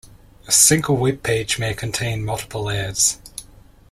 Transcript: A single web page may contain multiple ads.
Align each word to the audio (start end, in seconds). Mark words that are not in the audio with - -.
A 0.47 0.51
single 0.51 0.97
web 0.97 1.21
page 1.21 1.59
may 1.59 1.75
contain 1.75 2.25
multiple 2.25 2.71
ads. 2.71 3.19